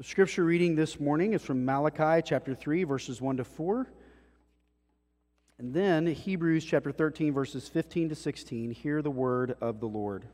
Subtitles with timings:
[0.00, 3.86] The scripture reading this morning is from Malachi chapter 3, verses 1 to 4.
[5.58, 8.70] And then Hebrews chapter 13, verses 15 to 16.
[8.70, 10.24] Hear the word of the Lord.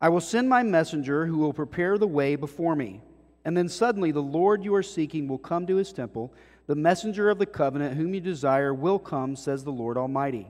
[0.00, 3.02] I will send my messenger who will prepare the way before me.
[3.44, 6.34] And then suddenly the Lord you are seeking will come to his temple.
[6.66, 10.48] The messenger of the covenant whom you desire will come, says the Lord Almighty.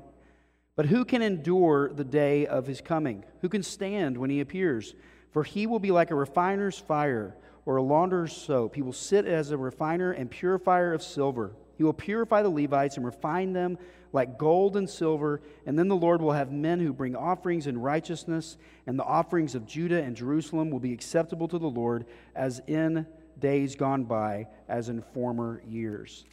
[0.75, 3.25] But who can endure the day of his coming?
[3.43, 4.95] Who can stand when he appears?
[5.31, 8.75] For he will be like a refiner's fire or a launderer's soap.
[8.75, 11.53] He will sit as a refiner and purifier of silver.
[11.77, 13.79] He will purify the Levites and refine them
[14.13, 15.41] like gold and silver.
[15.67, 18.57] And then the Lord will have men who bring offerings in righteousness,
[18.87, 23.07] and the offerings of Judah and Jerusalem will be acceptable to the Lord as in
[23.39, 26.25] days gone by, as in former years.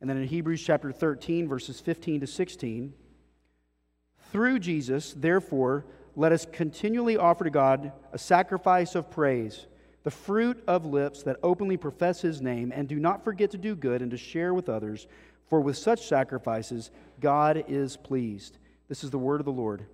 [0.00, 2.92] And then in Hebrews chapter 13, verses 15 to 16,
[4.32, 9.66] through Jesus, therefore, let us continually offer to God a sacrifice of praise,
[10.02, 13.74] the fruit of lips that openly profess his name, and do not forget to do
[13.74, 15.06] good and to share with others,
[15.48, 16.90] for with such sacrifices
[17.20, 18.58] God is pleased.
[18.88, 19.86] This is the word of the Lord.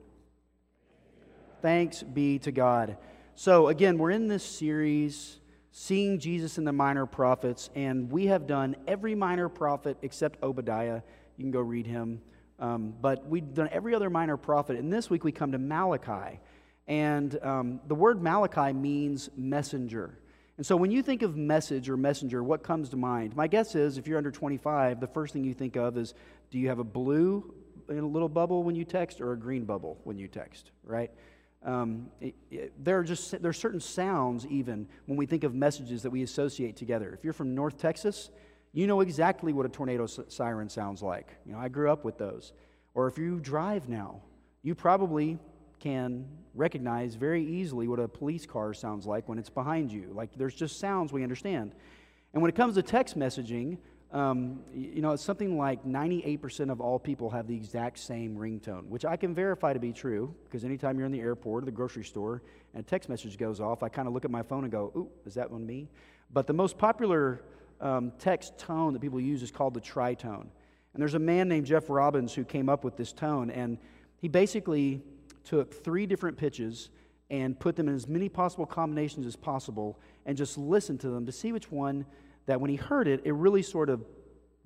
[1.63, 2.97] Thanks be to God.
[3.35, 5.39] So, again, we're in this series,
[5.71, 11.03] Seeing Jesus in the Minor Prophets, and we have done every minor prophet except Obadiah.
[11.37, 12.21] You can go read him.
[12.59, 14.77] Um, but we've done every other minor prophet.
[14.77, 16.41] And this week we come to Malachi.
[16.87, 20.19] And um, the word Malachi means messenger.
[20.57, 23.37] And so when you think of message or messenger, what comes to mind?
[23.37, 26.15] My guess is if you're under 25, the first thing you think of is
[26.51, 27.55] do you have a blue
[27.89, 31.11] in a little bubble when you text or a green bubble when you text, right?
[31.65, 35.55] Um, it, it, there are just there are certain sounds even when we think of
[35.55, 37.13] messages that we associate together.
[37.13, 38.31] If you're from North Texas,
[38.79, 41.27] you know exactly what a tornado siren sounds like.
[41.45, 42.53] You know, I grew up with those.
[42.95, 44.23] Or if you drive now,
[44.63, 45.37] you probably
[45.81, 50.13] can recognize very easily what a police car sounds like when it's behind you.
[50.15, 51.75] Like there's just sounds we understand.
[52.33, 53.79] And when it comes to text messaging,
[54.13, 58.87] um, you know, it's something like 98% of all people have the exact same ringtone,
[58.87, 61.73] which I can verify to be true because anytime you're in the airport or the
[61.73, 62.43] grocery store
[62.75, 64.93] and a text message goes off, I kind of look at my phone and go,
[64.95, 65.89] ooh, is that one me?
[66.33, 67.43] But the most popular
[67.81, 70.47] um, text tone that people use is called the tritone.
[70.95, 73.79] And there's a man named Jeff Robbins who came up with this tone, and
[74.21, 75.03] he basically
[75.45, 76.91] took three different pitches
[77.31, 81.27] and put them in as many possible combinations as possible and just listened to them
[81.27, 82.05] to see which one
[82.47, 84.03] that when he heard it, it really sort of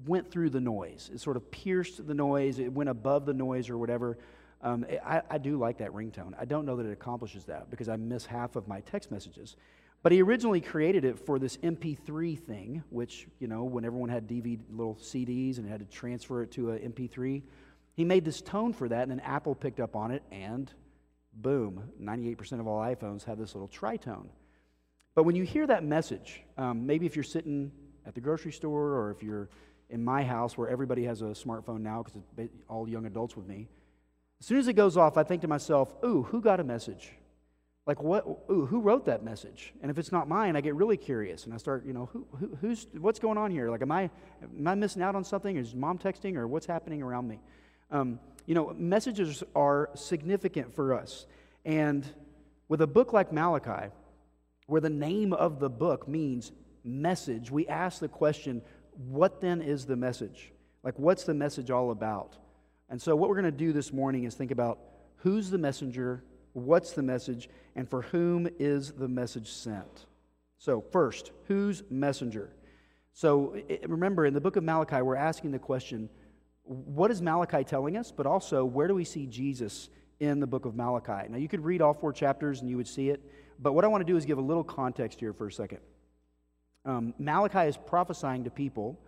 [0.06, 1.10] went through the noise.
[1.12, 4.18] It sort of pierced the noise, it went above the noise or whatever.
[4.62, 6.34] Um, I, I do like that ringtone.
[6.38, 9.56] I don't know that it accomplishes that because I miss half of my text messages.
[10.02, 14.26] But he originally created it for this MP3 thing, which, you know, when everyone had
[14.26, 17.42] DVD, little CDs and had to transfer it to an MP3,
[17.94, 20.72] he made this tone for that, and then Apple picked up on it, and
[21.34, 24.26] boom, 98% of all iPhones have this little tritone.
[25.14, 27.70] But when you hear that message, um, maybe if you're sitting
[28.06, 29.50] at the grocery store or if you're
[29.90, 33.46] in my house where everybody has a smartphone now because it's all young adults with
[33.46, 33.69] me,
[34.40, 37.12] as soon as it goes off, I think to myself, ooh, who got a message?
[37.84, 39.75] Like, what, ooh, who wrote that message?
[39.82, 42.26] And if it's not mine, I get really curious and I start, you know, who,
[42.38, 43.70] who, who's, what's going on here?
[43.70, 44.09] Like, am I,
[44.43, 45.56] am I missing out on something?
[45.56, 47.41] Is mom texting or what's happening around me?
[47.91, 51.26] Um, you know, messages are significant for us.
[51.65, 52.06] And
[52.69, 53.93] with a book like Malachi,
[54.66, 56.53] where the name of the book means
[56.84, 58.62] message, we ask the question,
[59.09, 60.53] what then is the message?
[60.84, 62.37] Like, what's the message all about?
[62.88, 64.78] And so, what we're going to do this morning is think about
[65.16, 67.48] who's the messenger What's the message?
[67.74, 70.06] And for whom is the message sent?
[70.58, 72.50] So, first, whose messenger?
[73.12, 76.08] So, remember, in the book of Malachi, we're asking the question
[76.64, 78.12] what is Malachi telling us?
[78.12, 79.88] But also, where do we see Jesus
[80.20, 81.28] in the book of Malachi?
[81.28, 83.20] Now, you could read all four chapters and you would see it.
[83.58, 85.80] But what I want to do is give a little context here for a second.
[86.84, 88.98] Um, Malachi is prophesying to people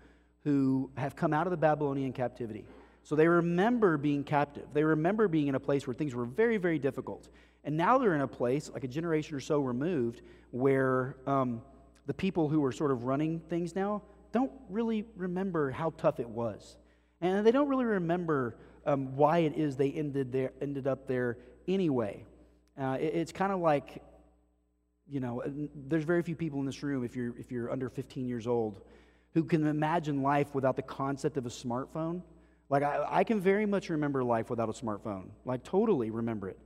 [0.42, 2.64] who have come out of the Babylonian captivity.
[3.04, 4.64] So they remember being captive.
[4.72, 7.28] They remember being in a place where things were very, very difficult.
[7.62, 11.60] And now they're in a place, like a generation or so removed, where um,
[12.06, 14.02] the people who are sort of running things now
[14.32, 16.76] don't really remember how tough it was.
[17.20, 18.56] And they don't really remember
[18.86, 21.36] um, why it is they ended, there, ended up there
[21.68, 22.24] anyway.
[22.80, 24.02] Uh, it, it's kind of like,
[25.06, 25.42] you know,
[25.74, 28.80] there's very few people in this room, if you're, if you're under 15 years old,
[29.34, 32.22] who can imagine life without the concept of a smartphone
[32.68, 36.58] like, I, I can very much remember life without a smartphone, like, totally remember it.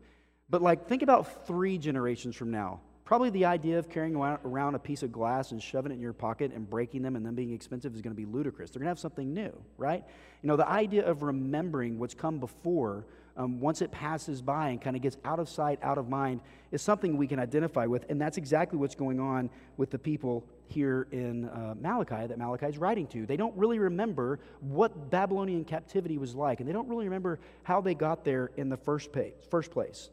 [0.50, 2.80] But, like, think about three generations from now.
[3.08, 6.12] Probably the idea of carrying around a piece of glass and shoving it in your
[6.12, 8.70] pocket and breaking them and then being expensive is going to be ludicrous.
[8.70, 10.05] They're going to have something new, right?
[10.43, 13.06] You know, the idea of remembering what's come before
[13.38, 16.43] um, once it passes by and kind of gets out of sight, out of mind,
[16.70, 18.05] is something we can identify with.
[18.10, 22.66] And that's exactly what's going on with the people here in uh, Malachi that Malachi
[22.66, 23.25] is writing to.
[23.25, 27.81] They don't really remember what Babylonian captivity was like, and they don't really remember how
[27.81, 29.08] they got there in the first,
[29.49, 30.11] first place.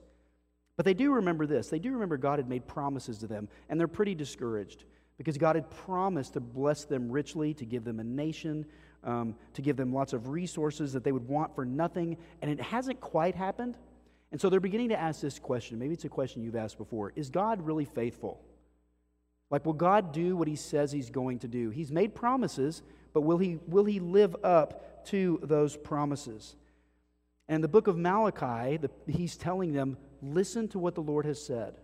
[0.78, 1.70] But they do remember this.
[1.70, 4.84] They do remember God had made promises to them, and they're pretty discouraged
[5.18, 8.66] because God had promised to bless them richly, to give them a nation,
[9.04, 12.60] um, to give them lots of resources that they would want for nothing, and it
[12.60, 13.76] hasn't quite happened.
[14.32, 15.80] And so they're beginning to ask this question.
[15.80, 18.42] Maybe it's a question you've asked before Is God really faithful?
[19.52, 21.70] Like, will God do what he says he's going to do?
[21.70, 22.82] He's made promises,
[23.14, 26.56] but will he, will he live up to those promises?
[27.48, 29.98] And the book of Malachi, the, he's telling them,
[30.34, 31.76] listen to what the Lord has said.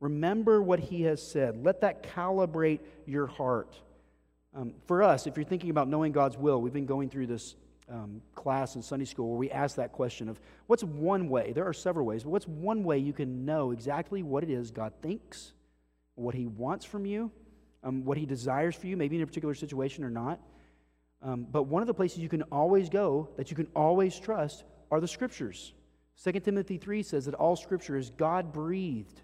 [0.00, 1.62] Remember what he has said.
[1.64, 3.76] Let that calibrate your heart.
[4.54, 7.54] Um, for us, if you're thinking about knowing God's will, we've been going through this
[7.88, 11.52] um, class in Sunday school where we ask that question of what's one way?
[11.52, 14.70] There are several ways, but what's one way you can know exactly what it is
[14.70, 15.52] God thinks,
[16.14, 17.30] what he wants from you,
[17.84, 20.40] um, what he desires for you, maybe in a particular situation or not?
[21.22, 24.64] Um, but one of the places you can always go, that you can always trust,
[24.90, 25.72] are the scriptures.
[26.22, 29.20] 2 Timothy 3 says that all scripture is God breathed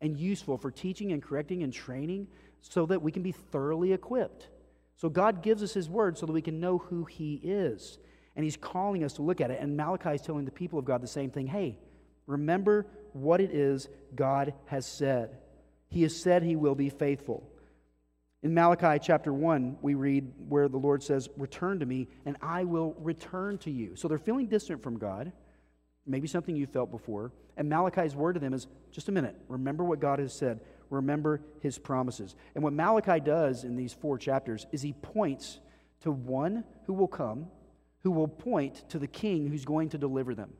[0.00, 2.28] and useful for teaching and correcting and training
[2.60, 4.48] so that we can be thoroughly equipped.
[4.96, 7.98] So God gives us his word so that we can know who he is.
[8.36, 9.60] And he's calling us to look at it.
[9.60, 11.78] And Malachi is telling the people of God the same thing hey,
[12.26, 15.38] remember what it is God has said.
[15.88, 17.48] He has said he will be faithful.
[18.42, 22.64] In Malachi chapter 1, we read where the Lord says, Return to me, and I
[22.64, 23.96] will return to you.
[23.96, 25.32] So they're feeling distant from God,
[26.08, 27.32] maybe something you felt before.
[27.56, 30.60] And Malachi's word to them is, Just a minute, remember what God has said,
[30.90, 32.34] remember his promises.
[32.54, 35.60] And what Malachi does in these four chapters is he points
[36.00, 37.48] to one who will come,
[38.02, 40.52] who will point to the king who's going to deliver them.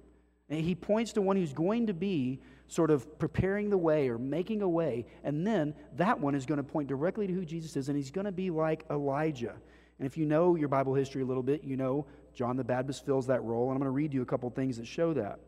[0.51, 4.19] And he points to one who's going to be sort of preparing the way or
[4.19, 5.07] making a way.
[5.23, 8.11] And then that one is going to point directly to who Jesus is, and he's
[8.11, 9.55] going to be like Elijah.
[9.99, 12.07] And if you know your Bible history a little bit, you know
[12.39, 13.65] John the Baptist fills that role.
[13.65, 15.41] And I'm going to read you a couple things that show that.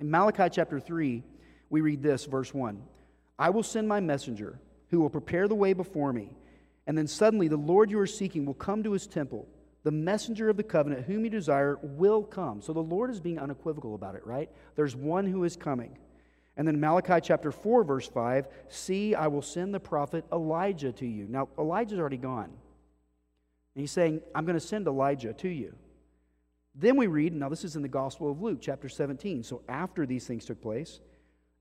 [0.00, 1.22] In Malachi chapter 3,
[1.68, 2.82] we read this, verse 1
[3.38, 6.34] I will send my messenger who will prepare the way before me.
[6.86, 9.46] And then suddenly the Lord you are seeking will come to his temple.
[9.82, 12.62] The messenger of the covenant, whom you desire, will come.
[12.62, 14.48] So the Lord is being unequivocal about it, right?
[14.76, 15.98] There's one who is coming.
[16.56, 21.06] And then Malachi chapter 4, verse 5 See, I will send the prophet Elijah to
[21.06, 21.26] you.
[21.28, 22.44] Now, Elijah's already gone.
[22.44, 25.74] And he's saying, I'm going to send Elijah to you.
[26.74, 29.42] Then we read, now this is in the Gospel of Luke, chapter 17.
[29.44, 31.00] So after these things took place,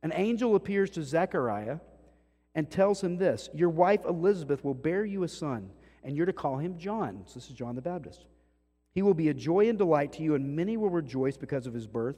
[0.01, 1.77] an angel appears to Zechariah
[2.55, 5.69] and tells him this Your wife Elizabeth will bear you a son,
[6.03, 7.23] and you're to call him John.
[7.25, 8.25] So this is John the Baptist.
[8.93, 11.73] He will be a joy and delight to you, and many will rejoice because of
[11.73, 12.17] his birth.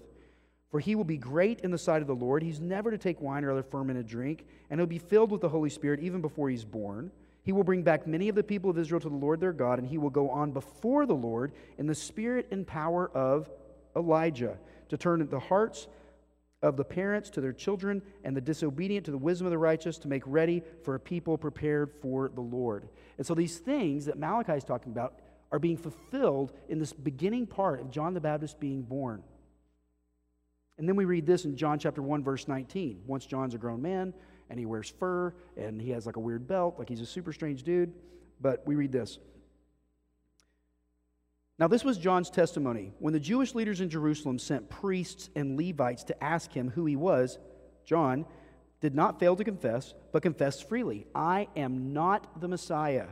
[0.71, 2.43] For he will be great in the sight of the Lord.
[2.43, 5.47] He's never to take wine or other fermented drink, and he'll be filled with the
[5.47, 7.11] Holy Spirit even before he's born.
[7.45, 9.77] He will bring back many of the people of Israel to the Lord their God,
[9.77, 13.47] and he will go on before the Lord in the spirit and power of
[13.95, 14.57] Elijah
[14.89, 15.87] to turn the hearts
[16.63, 19.99] of the parents to their children and the disobedient to the wisdom of the righteous
[19.99, 22.89] to make ready for a people prepared for the Lord.
[23.19, 25.19] And so these things that Malachi is talking about
[25.51, 29.21] are being fulfilled in this beginning part of John the Baptist being born.
[30.79, 33.03] And then we read this in John chapter 1 verse 19.
[33.05, 34.15] Once John's a grown man
[34.49, 37.33] and he wears fur and he has like a weird belt, like he's a super
[37.33, 37.93] strange dude,
[38.41, 39.19] but we read this.
[41.57, 42.91] Now, this was John's testimony.
[42.99, 46.97] When the Jewish leaders in Jerusalem sent priests and Levites to ask him who he
[46.97, 47.39] was,
[47.85, 48.25] John
[48.81, 53.07] did not fail to confess, but confessed freely I am not the Messiah.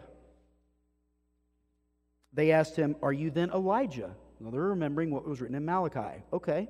[2.34, 4.12] They asked him, Are you then Elijah?
[4.40, 6.24] Now they're remembering what was written in Malachi.
[6.34, 6.68] Okay,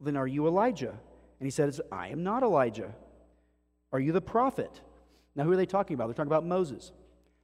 [0.00, 0.94] then are you Elijah?
[1.40, 2.94] And he said, I am not Elijah.
[3.92, 4.80] Are you the prophet?
[5.34, 6.06] Now, who are they talking about?
[6.06, 6.92] They're talking about Moses.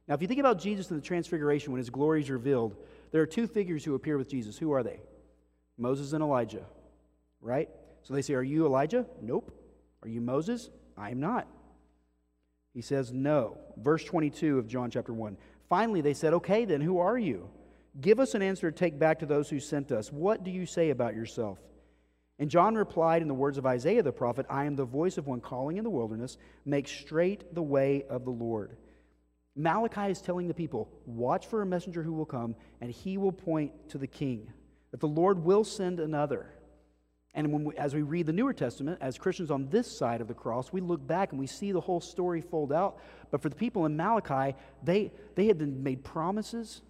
[0.07, 2.75] Now, if you think about Jesus in the Transfiguration when his glory is revealed,
[3.11, 4.57] there are two figures who appear with Jesus.
[4.57, 4.99] Who are they?
[5.77, 6.65] Moses and Elijah,
[7.41, 7.69] right?
[8.03, 9.05] So they say, Are you Elijah?
[9.21, 9.51] Nope.
[10.03, 10.69] Are you Moses?
[10.97, 11.47] I am not.
[12.73, 13.57] He says, No.
[13.77, 15.37] Verse 22 of John chapter 1.
[15.69, 17.49] Finally, they said, Okay, then who are you?
[18.01, 20.11] Give us an answer to take back to those who sent us.
[20.11, 21.59] What do you say about yourself?
[22.39, 25.27] And John replied in the words of Isaiah the prophet I am the voice of
[25.27, 28.77] one calling in the wilderness, make straight the way of the Lord.
[29.55, 33.33] Malachi is telling the people, watch for a messenger who will come, and he will
[33.33, 34.51] point to the king,
[34.91, 36.53] that the Lord will send another.
[37.33, 40.33] And we, as we read the Newer Testament, as Christians on this side of the
[40.33, 42.99] cross, we look back and we see the whole story fold out.
[43.31, 46.81] But for the people in Malachi, they, they had been made promises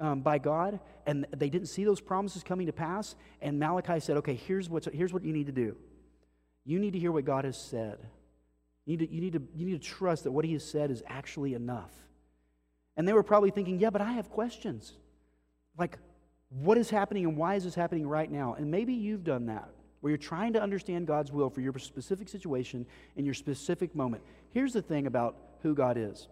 [0.00, 3.14] um, by God, and they didn't see those promises coming to pass.
[3.40, 5.76] And Malachi said, Okay, here's, what's, here's what you need to do.
[6.64, 7.98] You need to hear what God has said.
[8.86, 10.90] You need, to, you, need to, you need to trust that what He has said
[10.90, 11.92] is actually enough.
[12.96, 14.92] And they were probably thinking, Yeah, but I have questions.
[15.76, 15.98] Like,
[16.50, 18.54] what is happening and why is this happening right now?
[18.54, 19.68] And maybe you've done that,
[20.00, 22.86] where you're trying to understand God's will for your specific situation
[23.16, 24.22] in your specific moment.
[24.50, 26.28] Here's the thing about who God is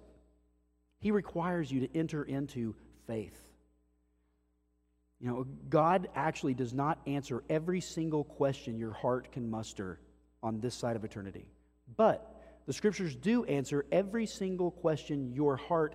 [1.00, 2.74] He requires you to enter into
[3.06, 3.51] faith.
[5.22, 10.00] You know, God actually does not answer every single question your heart can muster
[10.42, 11.46] on this side of eternity.
[11.96, 15.94] But the scriptures do answer every single question your heart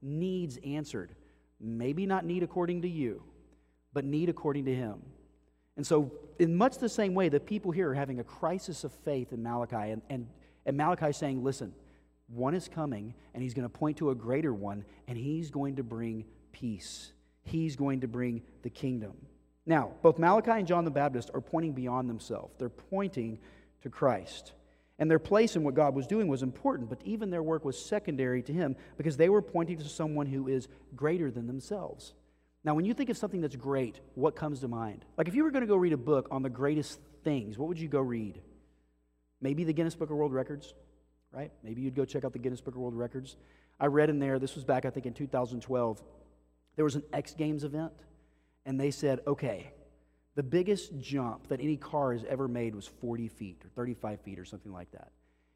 [0.00, 1.14] needs answered.
[1.60, 3.22] Maybe not need according to you,
[3.92, 5.02] but need according to Him.
[5.76, 8.92] And so, in much the same way, the people here are having a crisis of
[9.04, 10.26] faith in Malachi, and, and,
[10.64, 11.74] and Malachi saying, Listen,
[12.26, 15.76] one is coming, and he's going to point to a greater one, and he's going
[15.76, 17.12] to bring peace
[17.42, 19.12] he's going to bring the kingdom.
[19.66, 23.38] Now, both Malachi and John the Baptist are pointing beyond themselves, they're pointing
[23.82, 24.52] to Christ.
[24.98, 27.82] And their place in what God was doing was important, but even their work was
[27.82, 32.14] secondary to him because they were pointing to someone who is greater than themselves.
[32.62, 35.04] Now, when you think of something that's great, what comes to mind?
[35.16, 37.68] Like if you were going to go read a book on the greatest things, what
[37.68, 38.40] would you go read?
[39.40, 40.72] Maybe the Guinness Book of World Records,
[41.32, 41.50] right?
[41.64, 43.36] Maybe you'd go check out the Guinness Book of World Records.
[43.80, 46.00] I read in there, this was back, I think, in 2012
[46.76, 47.92] there was an X Games event,
[48.64, 49.72] and they said, okay,
[50.34, 54.38] the biggest jump that any car has ever made was 40 feet or 35 feet
[54.38, 55.12] or something like that.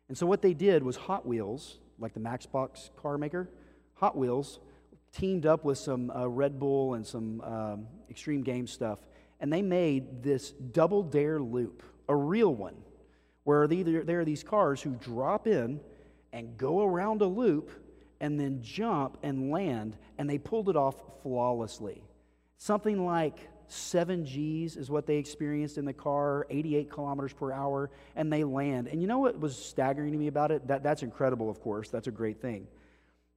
[0.08, 3.48] And so what they did was Hot Wheels, like the Matchbox car maker,
[3.94, 4.60] Hot Wheels
[5.12, 8.98] teamed up with some uh, Red Bull and some um, extreme game stuff,
[9.40, 12.76] and they made this double dare loop, a real one,
[13.44, 15.80] where there are these cars who drop in
[16.32, 17.70] and go around a loop
[18.20, 22.02] and then jump and land, and they pulled it off flawlessly.
[22.58, 27.90] Something like seven G's is what they experienced in the car, 88 kilometers per hour,
[28.14, 28.88] and they land.
[28.88, 30.66] And you know what was staggering to me about it?
[30.68, 31.90] That, that's incredible, of course.
[31.90, 32.66] That's a great thing.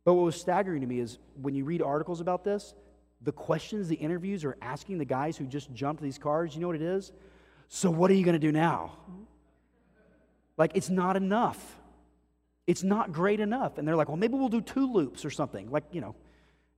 [0.05, 2.73] But what was staggering to me is when you read articles about this,
[3.21, 6.67] the questions the interviews are asking the guys who just jumped these cars, you know
[6.67, 7.11] what it is?
[7.67, 8.93] So, what are you going to do now?
[10.57, 11.77] Like, it's not enough
[12.69, 13.79] it's not great enough.
[13.79, 15.71] And they're like, well, maybe we'll do two loops or something.
[15.71, 16.15] Like, you know,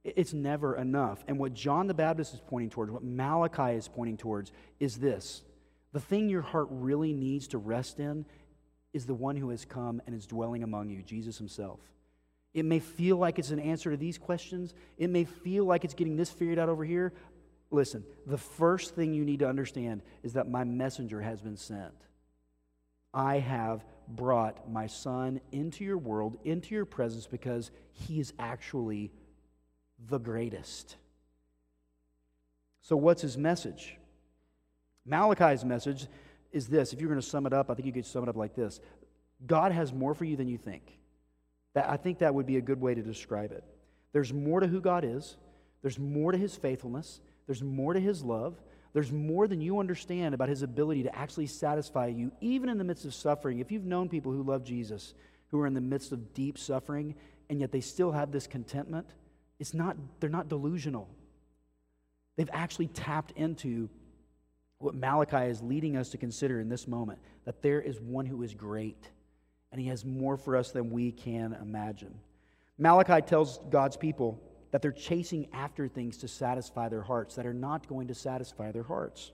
[0.05, 1.21] it's never enough.
[1.27, 5.43] And what John the Baptist is pointing towards, what Malachi is pointing towards, is this
[5.91, 8.25] the thing your heart really needs to rest in
[8.93, 11.81] is the one who has come and is dwelling among you, Jesus himself.
[12.53, 14.73] It may feel like it's an answer to these questions.
[14.97, 17.11] It may feel like it's getting this figured out over here.
[17.69, 21.93] Listen, the first thing you need to understand is that my messenger has been sent.
[23.13, 29.11] I have brought my son into your world, into your presence, because he is actually
[30.07, 30.95] the greatest.
[32.81, 33.97] So, what's his message?
[35.05, 36.07] Malachi's message
[36.51, 36.93] is this.
[36.93, 38.55] If you're going to sum it up, I think you could sum it up like
[38.55, 38.79] this
[39.45, 40.97] God has more for you than you think.
[41.73, 43.63] That, I think that would be a good way to describe it.
[44.13, 45.37] There's more to who God is,
[45.81, 48.61] there's more to his faithfulness, there's more to his love,
[48.93, 52.83] there's more than you understand about his ability to actually satisfy you, even in the
[52.83, 53.59] midst of suffering.
[53.59, 55.13] If you've known people who love Jesus,
[55.47, 57.15] who are in the midst of deep suffering,
[57.49, 59.07] and yet they still have this contentment,
[59.59, 61.07] it's not, they're not delusional.
[62.35, 63.89] They've actually tapped into
[64.79, 68.43] what Malachi is leading us to consider in this moment that there is one who
[68.43, 69.09] is great,
[69.71, 72.13] and he has more for us than we can imagine.
[72.77, 77.53] Malachi tells God's people that they're chasing after things to satisfy their hearts that are
[77.53, 79.31] not going to satisfy their hearts.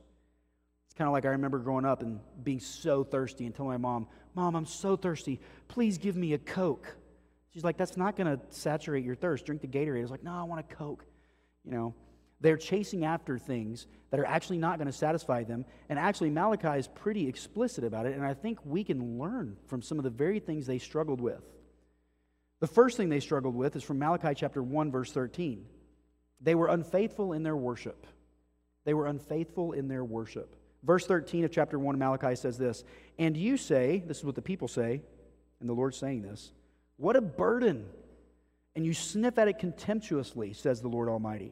[0.88, 3.78] It's kind of like I remember growing up and being so thirsty and telling my
[3.78, 5.40] mom, Mom, I'm so thirsty.
[5.68, 6.96] Please give me a Coke.
[7.54, 9.46] She's like, That's not going to saturate your thirst.
[9.46, 10.00] Drink the Gatorade.
[10.00, 11.06] I was like, No, I want a Coke.
[11.66, 11.96] You know,
[12.40, 15.66] they're chasing after things that are actually not going to satisfy them.
[15.90, 18.16] And actually, Malachi is pretty explicit about it.
[18.16, 21.42] And I think we can learn from some of the very things they struggled with.
[22.60, 25.66] The first thing they struggled with is from Malachi chapter 1, verse 13.
[26.42, 28.08] They were unfaithful in their worship.
[28.86, 30.56] They were unfaithful in their worship.
[30.84, 32.84] Verse 13 of chapter 1 of Malachi says this
[33.20, 35.02] And you say, this is what the people say,
[35.60, 36.52] and the Lord's saying this,
[36.98, 37.86] what a burden!
[38.76, 41.52] And you sniff at it contemptuously, says the Lord Almighty.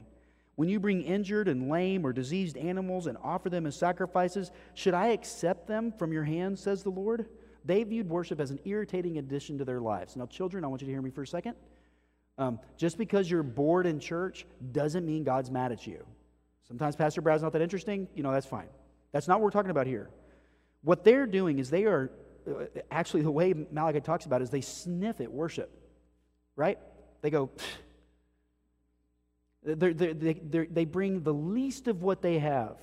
[0.56, 4.94] When you bring injured and lame or diseased animals and offer them as sacrifices, should
[4.94, 7.28] I accept them from your hands, says the Lord?
[7.66, 10.16] They viewed worship as an irritating addition to their lives.
[10.16, 11.56] Now, children, I want you to hear me for a second.
[12.38, 16.06] Um, just because you're bored in church doesn't mean God's mad at you.
[16.68, 18.08] Sometimes Pastor Brad's not that interesting.
[18.16, 18.68] You know, that's fine.
[19.12, 20.10] That's not what we're talking about here.
[20.84, 22.12] What they're doing is they are
[22.48, 25.72] uh, actually the way Malachi talks about it is they sniff at worship,
[26.56, 26.78] right?
[27.22, 27.50] They go,
[29.64, 32.78] They're, they're, they they bring the least of what they have.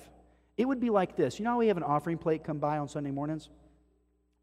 [0.57, 1.39] It would be like this.
[1.39, 3.49] You know how we have an offering plate come by on Sunday mornings?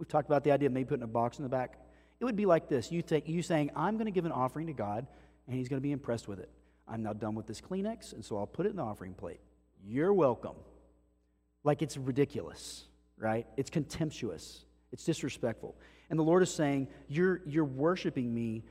[0.01, 1.79] We've talked about the idea of maybe putting a box in the back.
[2.21, 4.67] It would be like this you, take, you saying, I'm going to give an offering
[4.69, 5.07] to God,
[5.47, 6.49] and He's going to be impressed with it.
[6.89, 9.41] I'm now done with this Kleenex, and so I'll put it in the offering plate.
[9.85, 10.57] You're welcome.
[11.65, 12.87] Like it's ridiculous,
[13.19, 13.47] right?
[13.59, 15.77] It's contemptuous, it's disrespectful.
[16.09, 18.65] And the Lord is saying, You're, you're worshiping me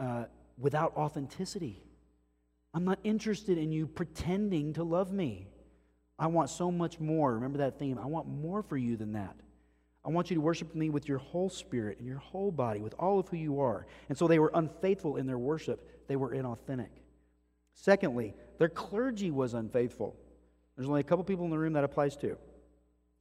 [0.00, 0.24] uh,
[0.58, 1.80] without authenticity.
[2.74, 5.46] I'm not interested in you pretending to love me.
[6.18, 7.34] I want so much more.
[7.34, 7.98] Remember that theme?
[8.02, 9.36] I want more for you than that.
[10.06, 12.94] I want you to worship me with your whole spirit and your whole body, with
[12.98, 13.86] all of who you are.
[14.08, 16.90] And so they were unfaithful in their worship, they were inauthentic.
[17.74, 20.16] Secondly, their clergy was unfaithful.
[20.76, 22.36] There's only a couple people in the room that applies to.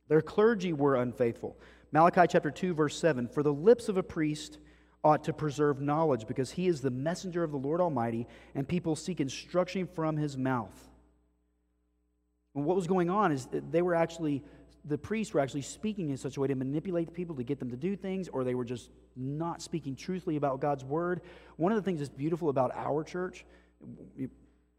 [0.08, 1.58] Their clergy were unfaithful.
[1.92, 4.60] Malachi chapter 2, verse 7 For the lips of a priest
[5.04, 8.96] ought to preserve knowledge, because he is the messenger of the Lord Almighty, and people
[8.96, 10.90] seek instruction from his mouth.
[12.54, 14.44] And what was going on is they were actually,
[14.88, 17.60] the priests were actually speaking in such a way to manipulate the people to get
[17.60, 21.22] them to do things, or they were just not speaking truthfully about God's word.
[21.58, 23.46] One of the things that's beautiful about our church,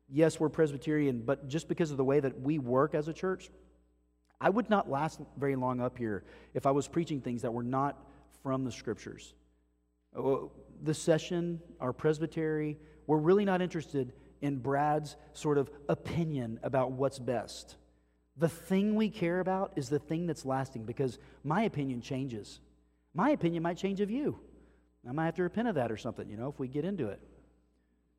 [0.09, 3.51] yes, we're Presbyterian, but just because of the way that we work as a church,
[4.41, 7.63] I would not last very long up here if I was preaching things that were
[7.63, 7.99] not
[8.43, 9.35] from the scriptures.
[10.17, 10.37] Uh,
[10.83, 17.19] the session, our presbytery, we're really not interested in Brad's sort of opinion about what's
[17.19, 17.77] best.
[18.39, 22.61] The thing we care about is the thing that's lasting because my opinion changes.
[23.15, 24.39] My opinion might change of you.
[25.09, 27.09] I might have to repent of that or something, you know, if we get into
[27.09, 27.21] it.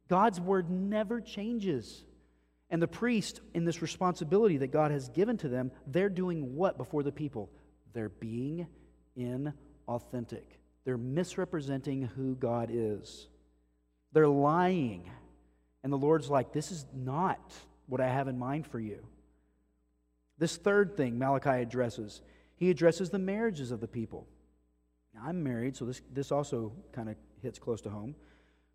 [0.08, 2.04] God's word never changes.
[2.70, 6.78] And the priest, in this responsibility that God has given to them, they're doing what
[6.78, 7.50] before the people?
[7.94, 8.68] They're being
[9.18, 10.44] inauthentic.
[10.86, 13.28] They're misrepresenting who God is.
[14.14, 15.10] They're lying.
[15.84, 17.54] And the Lord's like, this is not
[17.88, 19.06] what I have in mind for you.
[20.38, 22.22] This third thing Malachi addresses,
[22.56, 24.28] he addresses the marriages of the people.
[25.14, 28.16] Now, I'm married, so this, this also kind of hits close to home.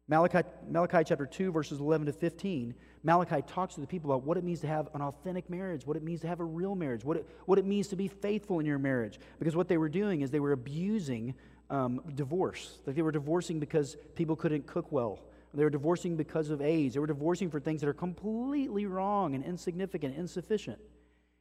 [0.09, 4.37] Malachi, Malachi chapter 2, verses 11 to 15, Malachi talks to the people about what
[4.37, 7.05] it means to have an authentic marriage, what it means to have a real marriage,
[7.05, 9.21] what it, what it means to be faithful in your marriage.
[9.39, 11.35] Because what they were doing is they were abusing
[11.71, 12.79] um, divorce.
[12.85, 15.21] Like they were divorcing because people couldn't cook well.
[15.55, 16.95] They were divorcing because of age.
[16.95, 20.79] They were divorcing for things that are completely wrong and insignificant, insufficient.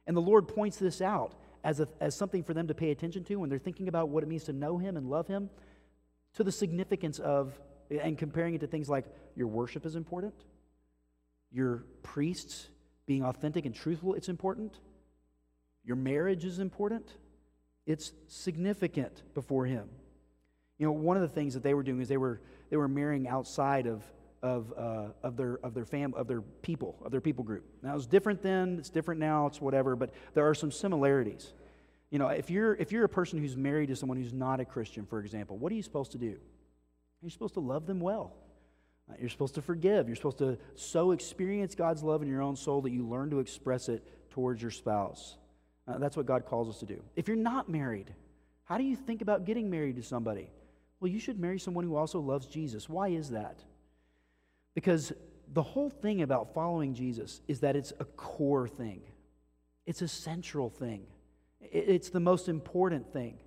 [0.06, 1.34] And the Lord points this out
[1.64, 4.22] as, a, as something for them to pay attention to when they're thinking about what
[4.22, 5.50] it means to know Him and love Him,
[6.34, 7.58] to the significance of
[7.90, 9.04] and comparing it to things like
[9.36, 10.34] your worship is important,
[11.50, 12.68] your priests
[13.06, 14.78] being authentic and truthful, it's important,
[15.84, 17.16] your marriage is important,
[17.86, 19.88] it's significant before Him.
[20.78, 22.88] You know, one of the things that they were doing is they were, they were
[22.88, 24.02] marrying outside of,
[24.42, 27.64] of, uh, of their, of, their fam- of their people, of their people group.
[27.82, 31.52] Now, it's different then, it's different now, it's whatever, but there are some similarities.
[32.10, 34.64] You know, if you're, if you're a person who's married to someone who's not a
[34.64, 36.36] Christian, for example, what are you supposed to do?
[37.22, 38.34] You're supposed to love them well.
[39.10, 40.08] Uh, you're supposed to forgive.
[40.08, 43.38] You're supposed to so experience God's love in your own soul that you learn to
[43.38, 45.36] express it towards your spouse.
[45.86, 47.02] Uh, that's what God calls us to do.
[47.16, 48.12] If you're not married,
[48.64, 50.50] how do you think about getting married to somebody?
[51.00, 52.88] Well, you should marry someone who also loves Jesus.
[52.88, 53.64] Why is that?
[54.74, 55.12] Because
[55.52, 59.02] the whole thing about following Jesus is that it's a core thing,
[59.86, 61.06] it's a central thing,
[61.60, 63.38] it's the most important thing.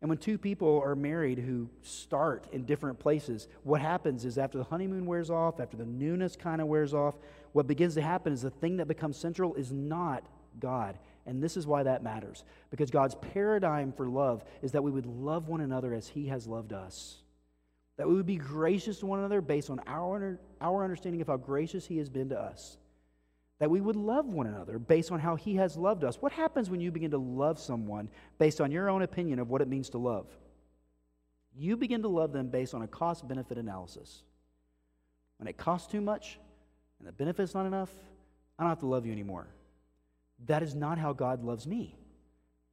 [0.00, 4.56] And when two people are married who start in different places, what happens is after
[4.56, 7.16] the honeymoon wears off, after the newness kind of wears off,
[7.52, 10.24] what begins to happen is the thing that becomes central is not
[10.60, 10.96] God.
[11.26, 12.44] And this is why that matters.
[12.70, 16.46] Because God's paradigm for love is that we would love one another as He has
[16.46, 17.18] loved us.
[17.98, 21.36] That we would be gracious to one another based on our, our understanding of how
[21.36, 22.78] gracious He has been to us
[23.58, 26.16] that we would love one another based on how he has loved us.
[26.22, 28.08] What happens when you begin to love someone
[28.38, 30.26] based on your own opinion of what it means to love?
[31.56, 34.22] You begin to love them based on a cost benefit analysis.
[35.38, 36.38] When it costs too much
[37.00, 37.90] and the benefit's not enough,
[38.58, 39.48] I don't have to love you anymore.
[40.46, 41.96] That is not how God loves me.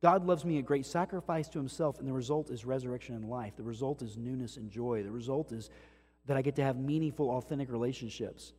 [0.02, 3.56] God loves me a great sacrifice to himself, and the result is resurrection and life.
[3.56, 5.04] The result is newness and joy.
[5.04, 5.70] The result is
[6.26, 8.54] that I get to have meaningful, authentic relationships.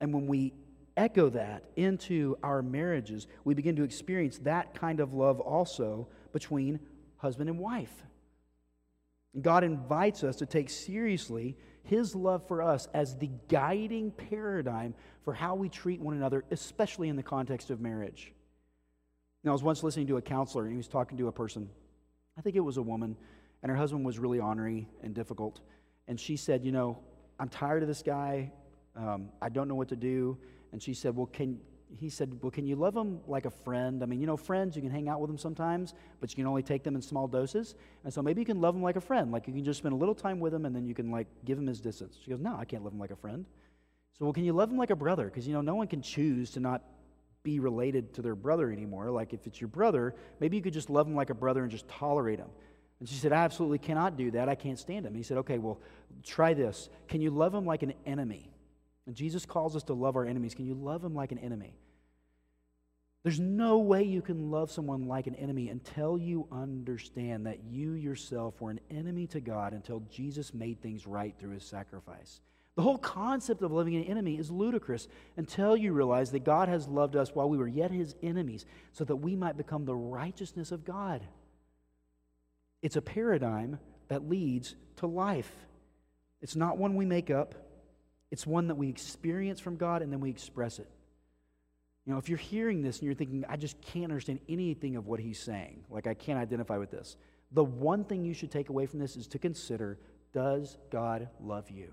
[0.00, 0.52] And when we
[0.96, 6.80] echo that into our marriages, we begin to experience that kind of love also between
[7.16, 7.92] husband and wife.
[9.40, 15.32] God invites us to take seriously his love for us as the guiding paradigm for
[15.32, 18.32] how we treat one another, especially in the context of marriage.
[19.44, 21.68] Now, I was once listening to a counselor, and he was talking to a person.
[22.38, 23.16] I think it was a woman,
[23.62, 25.60] and her husband was really ornery and difficult.
[26.06, 26.98] And she said, You know,
[27.40, 28.52] I'm tired of this guy.
[28.94, 30.38] Um, I don't know what to do.
[30.72, 31.58] And she said, Well, can,
[31.98, 34.02] he said, Well, can you love him like a friend?
[34.02, 36.46] I mean, you know, friends, you can hang out with them sometimes, but you can
[36.46, 37.74] only take them in small doses.
[38.04, 39.32] And so maybe you can love them like a friend.
[39.32, 41.26] Like you can just spend a little time with them and then you can, like,
[41.44, 42.16] give him his distance.
[42.24, 43.44] She goes, No, I can't love him like a friend.
[44.18, 45.24] So, well, can you love him like a brother?
[45.24, 46.82] Because, you know, no one can choose to not
[47.42, 49.10] be related to their brother anymore.
[49.10, 51.70] Like if it's your brother, maybe you could just love him like a brother and
[51.70, 52.48] just tolerate him.
[53.00, 54.48] And she said, I absolutely cannot do that.
[54.48, 55.14] I can't stand him.
[55.14, 55.80] He said, Okay, well,
[56.22, 56.88] try this.
[57.08, 58.52] Can you love him like an enemy?
[59.06, 60.54] And Jesus calls us to love our enemies.
[60.54, 61.74] Can you love him like an enemy?
[63.24, 67.92] There's no way you can love someone like an enemy until you understand that you
[67.92, 72.40] yourself were an enemy to God until Jesus made things right through his sacrifice.
[72.74, 75.06] The whole concept of loving an enemy is ludicrous
[75.36, 79.04] until you realize that God has loved us while we were yet his enemies so
[79.04, 81.22] that we might become the righteousness of God.
[82.80, 85.50] It's a paradigm that leads to life.
[86.40, 87.54] It's not one we make up,
[88.30, 90.90] it's one that we experience from God and then we express it.
[92.06, 95.06] You know, if you're hearing this and you're thinking, I just can't understand anything of
[95.06, 97.16] what he's saying, like I can't identify with this,
[97.52, 99.98] the one thing you should take away from this is to consider
[100.32, 101.92] does God love you?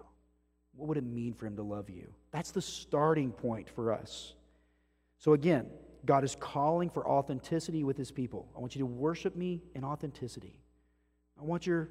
[0.79, 2.07] What would it mean for him to love you?
[2.31, 4.33] That's the starting point for us.
[5.17, 5.67] So, again,
[6.05, 8.47] God is calling for authenticity with his people.
[8.55, 10.57] I want you to worship me in authenticity.
[11.37, 11.89] I want your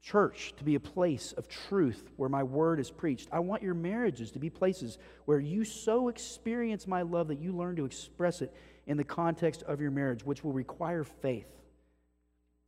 [0.00, 3.28] church to be a place of truth where my word is preached.
[3.30, 7.52] I want your marriages to be places where you so experience my love that you
[7.52, 8.54] learn to express it
[8.86, 11.48] in the context of your marriage, which will require faith.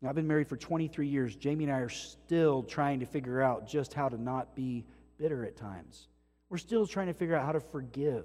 [0.02, 1.34] Now, I've been married for 23 years.
[1.34, 4.84] Jamie and I are still trying to figure out just how to not be
[5.18, 6.08] bitter at times.
[6.48, 8.24] We're still trying to figure out how to forgive.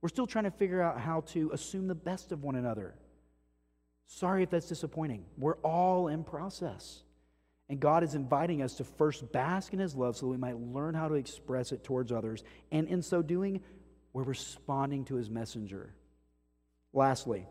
[0.00, 2.94] We're still trying to figure out how to assume the best of one another.
[4.06, 5.24] Sorry if that's disappointing.
[5.38, 7.02] We're all in process.
[7.68, 10.58] And God is inviting us to first bask in His love so that we might
[10.58, 12.42] learn how to express it towards others.
[12.72, 13.60] And in so doing,
[14.12, 15.94] we're responding to His messenger.
[16.92, 17.46] Lastly,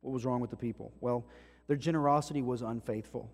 [0.00, 0.92] what was wrong with the people?
[1.00, 1.26] Well,
[1.66, 3.30] their generosity was unfaithful.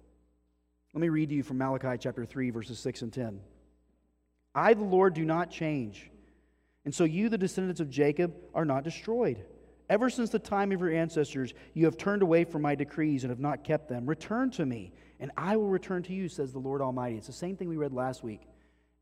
[0.94, 3.40] Let me read to you from Malachi chapter 3, verses 6 and 10.
[4.55, 6.11] I, the Lord, do not change.
[6.85, 9.45] And so you, the descendants of Jacob, are not destroyed.
[9.88, 13.31] Ever since the time of your ancestors, you have turned away from my decrees and
[13.31, 14.07] have not kept them.
[14.07, 17.17] Return to me, and I will return to you, says the Lord Almighty.
[17.17, 18.49] It's the same thing we read last week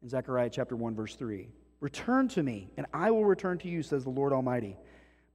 [0.03, 1.49] in Zechariah chapter 1, verse 3.
[1.81, 4.77] Return to me, and I will return to you, says the Lord Almighty.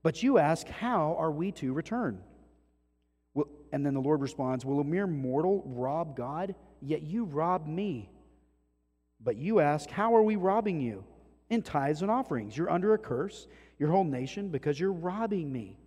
[0.02, 2.22] But you ask, How are we to return?
[3.34, 6.54] Well, and then the Lord responds, Will a mere mortal rob God?
[6.80, 8.10] Yet you rob me.
[9.22, 11.04] But you ask, How are we robbing you?
[11.48, 12.56] In tithes and offerings.
[12.56, 13.46] You're under a curse,
[13.78, 15.78] your whole nation, because you're robbing me.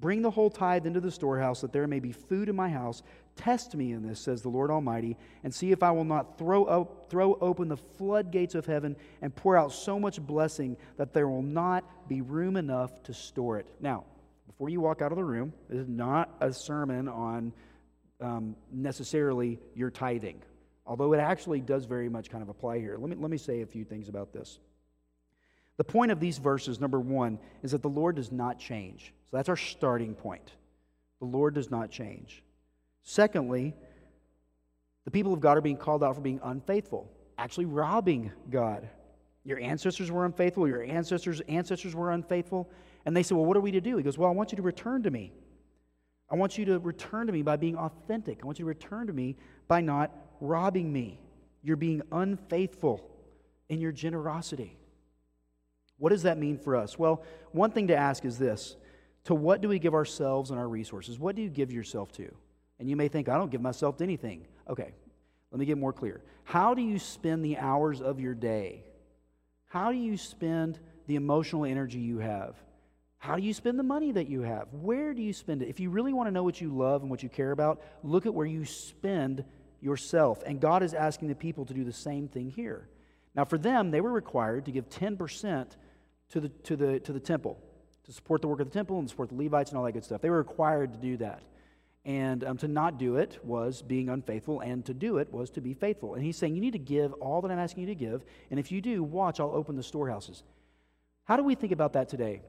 [0.00, 3.02] Bring the whole tithe into the storehouse, that there may be food in my house.
[3.34, 6.64] Test me in this, says the Lord Almighty, and see if I will not throw,
[6.64, 11.28] up, throw open the floodgates of heaven and pour out so much blessing that there
[11.28, 13.66] will not be room enough to store it.
[13.80, 14.04] Now,
[14.46, 17.52] before you walk out of the room, this is not a sermon on
[18.20, 20.42] um, necessarily your tithing
[20.88, 22.96] although it actually does very much kind of apply here.
[22.98, 24.58] Let me, let me say a few things about this.
[25.76, 29.12] The point of these verses, number one, is that the Lord does not change.
[29.30, 30.50] So that's our starting point.
[31.20, 32.42] The Lord does not change.
[33.04, 33.74] Secondly,
[35.04, 38.88] the people of God are being called out for being unfaithful, actually robbing God.
[39.44, 42.68] Your ancestors were unfaithful, your ancestors' ancestors were unfaithful.
[43.04, 43.96] And they said, Well, what are we to do?
[43.98, 45.32] He goes, Well, I want you to return to me.
[46.30, 48.40] I want you to return to me by being authentic.
[48.42, 49.36] I want you to return to me
[49.66, 51.20] by not robbing me.
[51.62, 53.08] You're being unfaithful
[53.68, 54.76] in your generosity.
[55.96, 56.98] What does that mean for us?
[56.98, 58.76] Well, one thing to ask is this
[59.24, 61.18] To what do we give ourselves and our resources?
[61.18, 62.32] What do you give yourself to?
[62.78, 64.46] And you may think, I don't give myself to anything.
[64.68, 64.92] Okay,
[65.50, 66.22] let me get more clear.
[66.44, 68.84] How do you spend the hours of your day?
[69.68, 72.56] How do you spend the emotional energy you have?
[73.18, 74.68] How do you spend the money that you have?
[74.72, 75.68] Where do you spend it?
[75.68, 78.26] If you really want to know what you love and what you care about, look
[78.26, 79.44] at where you spend
[79.80, 80.42] yourself.
[80.46, 82.88] And God is asking the people to do the same thing here.
[83.34, 85.66] Now, for them, they were required to give 10%
[86.30, 87.58] to the, to the, to the temple,
[88.04, 90.04] to support the work of the temple and support the Levites and all that good
[90.04, 90.20] stuff.
[90.20, 91.42] They were required to do that.
[92.04, 95.60] And um, to not do it was being unfaithful, and to do it was to
[95.60, 96.14] be faithful.
[96.14, 98.24] And he's saying, You need to give all that I'm asking you to give.
[98.50, 100.42] And if you do, watch, I'll open the storehouses.
[101.24, 102.40] How do we think about that today?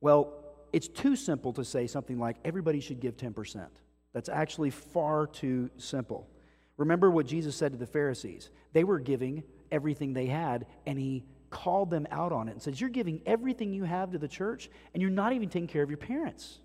[0.00, 0.32] Well,
[0.72, 3.66] it's too simple to say something like everybody should give 10%.
[4.12, 6.28] That's actually far too simple.
[6.76, 8.50] Remember what Jesus said to the Pharisees.
[8.72, 12.80] They were giving everything they had, and he called them out on it and says,
[12.80, 15.90] You're giving everything you have to the church, and you're not even taking care of
[15.90, 16.58] your parents.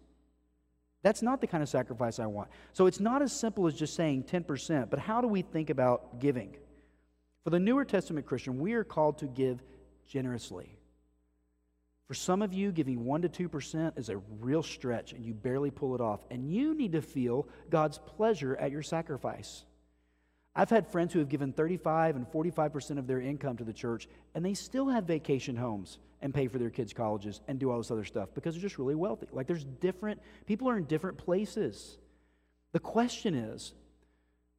[1.02, 2.50] That's not the kind of sacrifice I want.
[2.72, 6.19] So it's not as simple as just saying 10%, but how do we think about
[6.19, 6.56] giving?
[7.43, 9.62] For the Newer Testament Christian, we are called to give
[10.08, 10.78] generously.
[12.08, 15.72] For some of you, giving 1% to 2% is a real stretch and you barely
[15.72, 16.26] pull it off.
[16.30, 19.63] And you need to feel God's pleasure at your sacrifice.
[20.56, 24.08] I've had friends who have given 35 and 45% of their income to the church,
[24.36, 27.80] and they still have vacation homes and pay for their kids' colleges and do all
[27.80, 29.28] this other stuff because they're just really wealthy.
[29.32, 31.98] Like there's different, people are in different places.
[32.72, 33.74] The question is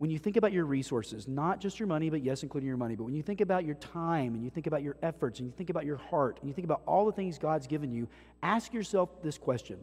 [0.04, 2.94] when you think about your resources, not just your money, but yes, including your money,
[2.94, 5.52] but when you think about your time and you think about your efforts and you
[5.56, 8.06] think about your heart and you think about all the things God's given you,
[8.42, 9.78] ask yourself this question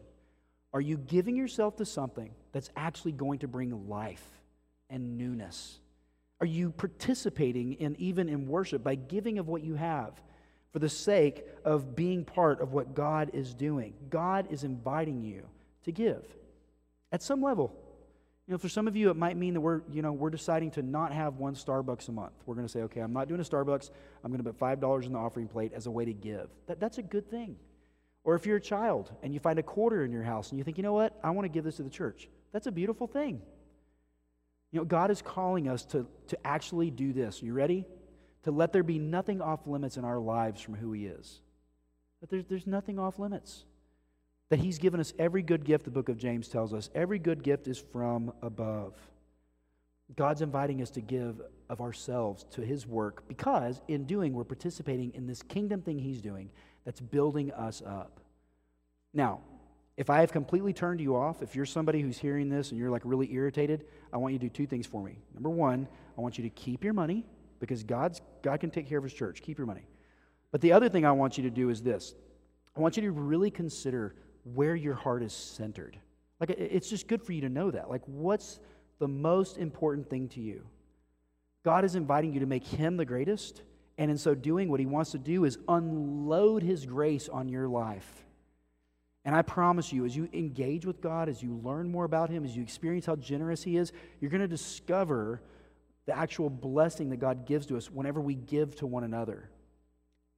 [0.72, 4.24] Are you giving yourself to something that's actually going to bring life
[4.88, 5.80] and newness?
[6.40, 10.12] Are you participating in even in worship by giving of what you have
[10.72, 13.92] for the sake of being part of what God is doing?
[14.08, 15.48] God is inviting you
[15.82, 16.24] to give
[17.10, 17.76] at some level.
[18.48, 20.72] You know, for some of you, it might mean that we're, you know, we're deciding
[20.72, 22.32] to not have one Starbucks a month.
[22.44, 23.90] We're going to say, okay, I'm not doing a Starbucks.
[24.24, 26.48] I'm going to put $5 in the offering plate as a way to give.
[26.66, 27.56] That, that's a good thing.
[28.24, 30.64] Or if you're a child and you find a quarter in your house and you
[30.64, 32.28] think, you know what, I want to give this to the church.
[32.52, 33.40] That's a beautiful thing.
[34.72, 37.42] You know, God is calling us to, to actually do this.
[37.42, 37.84] You ready?
[38.44, 41.40] To let there be nothing off limits in our lives from who He is.
[42.20, 43.64] But there's, there's nothing off limits
[44.52, 46.90] that He's given us every good gift, the book of James tells us.
[46.94, 48.94] Every good gift is from above.
[50.14, 55.10] God's inviting us to give of ourselves to His work because, in doing, we're participating
[55.14, 56.50] in this kingdom thing He's doing
[56.84, 58.20] that's building us up.
[59.14, 59.40] Now,
[59.96, 62.90] if I have completely turned you off, if you're somebody who's hearing this and you're
[62.90, 65.16] like really irritated, I want you to do two things for me.
[65.32, 65.88] Number one,
[66.18, 67.24] I want you to keep your money
[67.58, 69.40] because God's, God can take care of His church.
[69.40, 69.86] Keep your money.
[70.50, 72.14] But the other thing I want you to do is this
[72.76, 75.98] I want you to really consider where your heart is centered.
[76.40, 77.88] Like, it's just good for you to know that.
[77.88, 78.58] Like, what's
[78.98, 80.66] the most important thing to you?
[81.64, 83.62] God is inviting you to make Him the greatest,
[83.98, 87.68] and in so doing, what He wants to do is unload His grace on your
[87.68, 88.24] life.
[89.24, 92.44] And I promise you, as you engage with God, as you learn more about Him,
[92.44, 95.40] as you experience how generous He is, you're going to discover
[96.06, 99.48] the actual blessing that God gives to us whenever we give to one another.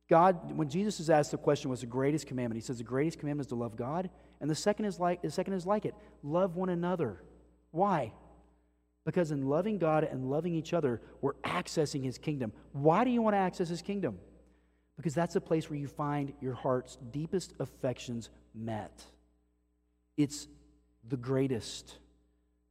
[0.08, 2.60] God, when Jesus is asked the question, what's the greatest commandment?
[2.60, 5.30] He says the greatest commandment is to love God, and the second is like the
[5.30, 5.94] second is like it.
[6.22, 7.22] Love one another.
[7.70, 8.12] Why?
[9.04, 12.52] Because in loving God and loving each other, we're accessing his kingdom.
[12.72, 14.18] Why do you want to access his kingdom?
[14.96, 19.04] Because that's a place where you find your heart's deepest affections met.
[20.16, 20.46] It's
[21.08, 21.98] the greatest.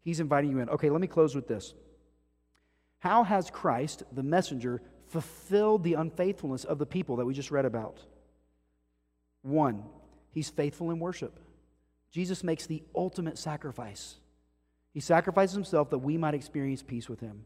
[0.03, 0.69] He's inviting you in.
[0.69, 1.73] Okay, let me close with this.
[2.99, 4.81] How has Christ, the messenger,
[5.13, 7.99] fulfilled the unfaithfulness of the people that we just read about.
[9.43, 9.83] One,
[10.31, 11.39] he's faithful in worship.
[12.11, 14.15] Jesus makes the ultimate sacrifice.
[14.91, 17.45] He sacrifices himself that we might experience peace with him.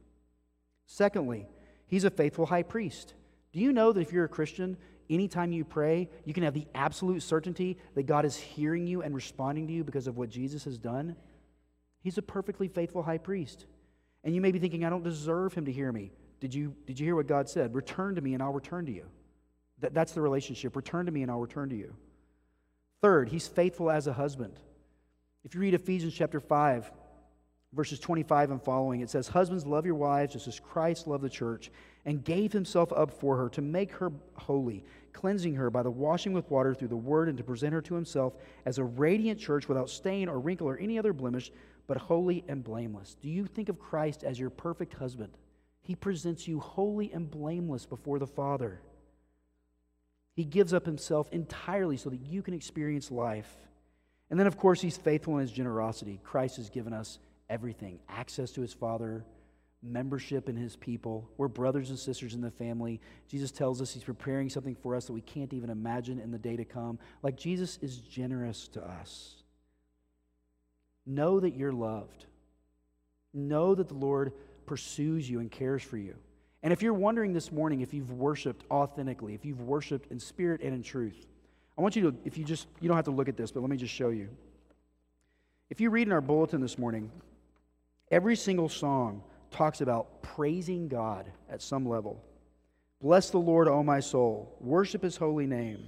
[0.85, 1.45] Secondly,
[1.87, 3.13] he's a faithful high priest.
[3.51, 4.77] Do you know that if you're a Christian,
[5.09, 9.13] anytime you pray, you can have the absolute certainty that God is hearing you and
[9.13, 11.17] responding to you because of what Jesus has done?
[12.01, 13.65] He's a perfectly faithful high priest.
[14.23, 16.11] And you may be thinking, I don't deserve him to hear me.
[16.39, 17.73] Did you, did you hear what God said?
[17.73, 19.05] Return to me and I'll return to you.
[19.79, 20.75] That, that's the relationship.
[20.75, 21.95] Return to me and I'll return to you.
[23.01, 24.59] Third, he's faithful as a husband.
[25.43, 26.91] If you read Ephesians chapter 5,
[27.73, 31.29] verses 25 and following, it says, Husbands, love your wives just as Christ loved the
[31.29, 31.71] church
[32.05, 36.33] and gave himself up for her to make her holy, cleansing her by the washing
[36.33, 38.33] with water through the word and to present her to himself
[38.65, 41.51] as a radiant church without stain or wrinkle or any other blemish,
[41.85, 43.15] but holy and blameless.
[43.21, 45.37] Do you think of Christ as your perfect husband?
[45.87, 48.81] He presents you holy and blameless before the Father.
[50.35, 53.49] He gives up himself entirely so that you can experience life.
[54.29, 56.19] And then, of course, he's faithful in his generosity.
[56.25, 57.19] Christ has given us
[57.49, 59.23] everything access to his Father,
[59.81, 61.29] membership in his people.
[61.37, 62.99] We're brothers and sisters in the family.
[63.29, 66.37] Jesus tells us he's preparing something for us that we can't even imagine in the
[66.37, 66.99] day to come.
[67.23, 69.35] Like, Jesus is generous to us.
[71.05, 72.25] Know that you're loved.
[73.33, 74.33] Know that the Lord
[74.67, 76.15] pursues you and cares for you.
[76.61, 80.61] And if you're wondering this morning if you've worshiped authentically, if you've worshiped in spirit
[80.61, 81.25] and in truth,
[81.77, 83.61] I want you to, if you just, you don't have to look at this, but
[83.61, 84.29] let me just show you.
[85.69, 87.11] If you read in our bulletin this morning,
[88.11, 92.23] every single song talks about praising God at some level.
[93.01, 94.55] Bless the Lord, O my soul.
[94.59, 95.83] Worship his holy name.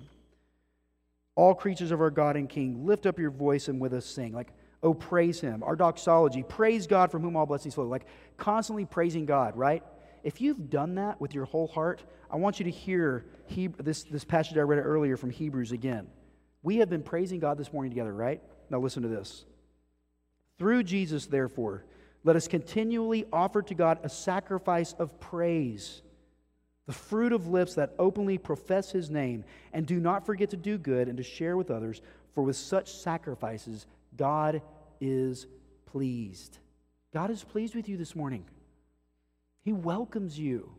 [1.35, 4.33] All creatures of our God and King, lift up your voice and with us sing.
[4.33, 5.61] Like, Oh, praise him.
[5.63, 7.85] Our doxology, praise God from whom all blessings flow.
[7.85, 8.05] Like
[8.37, 9.83] constantly praising God, right?
[10.23, 13.25] If you've done that with your whole heart, I want you to hear
[13.79, 16.07] this, this passage I read earlier from Hebrews again.
[16.61, 18.41] We have been praising God this morning together, right?
[18.69, 19.45] Now listen to this.
[20.57, 21.85] Through Jesus, therefore,
[22.23, 26.01] let us continually offer to God a sacrifice of praise,
[26.85, 30.77] the fruit of lips that openly profess his name, and do not forget to do
[30.77, 32.01] good and to share with others,
[32.35, 34.61] for with such sacrifices, God
[34.99, 35.47] is
[35.85, 36.57] pleased.
[37.13, 38.45] God is pleased with you this morning.
[39.63, 40.71] He welcomes you,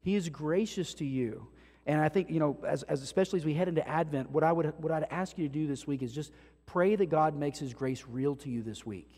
[0.00, 1.48] He is gracious to you.
[1.86, 4.52] And I think, you know, as, as especially as we head into Advent, what, I
[4.52, 6.30] would, what I'd ask you to do this week is just
[6.66, 9.10] pray that God makes His grace real to you this week.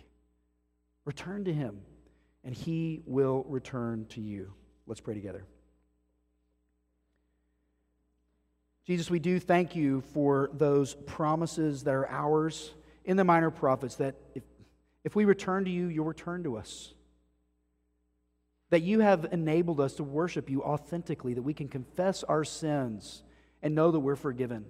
[1.05, 1.81] Return to Him,
[2.45, 4.55] and He will return to you.
[4.87, 5.45] Let's pray together.
[8.87, 12.73] Jesus, we do thank you for those promises that are ours
[13.05, 14.43] in the minor prophets that if,
[15.05, 16.95] if we return to you, you'll return to us.
[18.71, 23.23] That you have enabled us to worship you authentically, that we can confess our sins
[23.63, 24.65] and know that we're forgiven.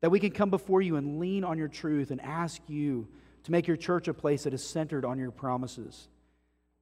[0.00, 3.08] That we can come before you and lean on your truth and ask you
[3.44, 6.08] to make your church a place that is centered on your promises.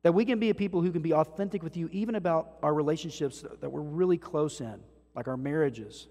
[0.02, 2.72] That we can be a people who can be authentic with you even about our
[2.72, 4.80] relationships that we're really close in,
[5.14, 6.06] like our marriages,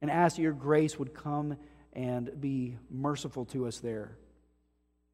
[0.00, 1.56] and ask that your grace would come
[1.92, 4.16] and be merciful to us there.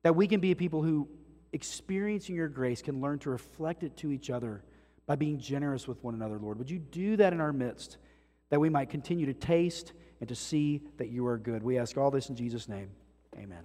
[0.04, 1.08] That we can be a people who,
[1.52, 4.62] experiencing your grace, can learn to reflect it to each other
[5.06, 6.58] by being generous with one another, Lord.
[6.58, 7.96] Would you do that in our midst,
[8.50, 11.62] that we might continue to taste and to see that you are good?
[11.62, 12.90] We ask all this in Jesus' name.
[13.36, 13.64] Amen.